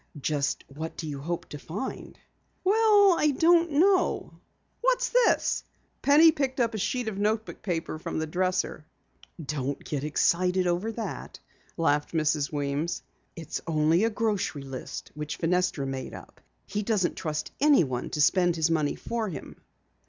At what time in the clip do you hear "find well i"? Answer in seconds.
1.59-3.29